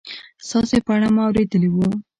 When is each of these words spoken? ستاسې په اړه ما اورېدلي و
ستاسې 0.47 0.77
په 0.85 0.91
اړه 0.95 1.07
ما 1.15 1.21
اورېدلي 1.27 1.69
و 1.71 1.77